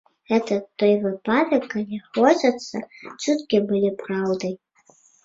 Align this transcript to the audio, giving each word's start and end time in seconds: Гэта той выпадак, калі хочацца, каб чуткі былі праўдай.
Гэта 0.29 0.55
той 0.83 0.93
выпадак, 1.03 1.67
калі 1.73 1.99
хочацца, 2.05 2.81
каб 3.01 3.13
чуткі 3.27 3.61
былі 3.73 3.93
праўдай. 4.01 4.53